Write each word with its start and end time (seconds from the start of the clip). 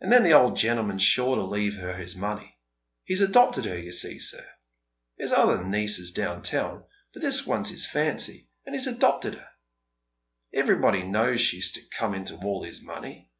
And 0.00 0.10
then 0.10 0.22
the 0.22 0.32
old 0.32 0.56
gentleman's 0.56 1.02
sure 1.02 1.36
to 1.36 1.42
leave 1.42 1.76
her 1.76 1.92
his 1.94 2.16
money. 2.16 2.58
He's 3.04 3.20
adopted 3.20 3.66
her, 3.66 3.78
you 3.78 3.92
see, 3.92 4.18
sir. 4.18 4.48
There's 5.18 5.34
other 5.34 5.62
nieces 5.62 6.10
down 6.12 6.42
town, 6.42 6.84
but 7.12 7.20
this 7.20 7.46
one's 7.46 7.68
his 7.68 7.86
fancy, 7.86 8.48
and 8.64 8.72
lie's 8.74 8.86
adopted 8.86 9.34
her. 9.34 9.50
Everybody 10.54 11.02
knows 11.02 11.42
she's 11.42 11.70
to 11.72 11.82
come 11.98 12.14
into 12.14 12.36
all 12.38 12.62
his 12.62 12.80
money. 12.82 13.30